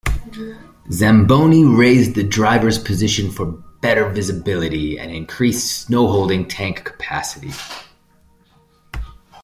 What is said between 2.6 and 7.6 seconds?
position for better visibility, and increased snow-holding tank capacity.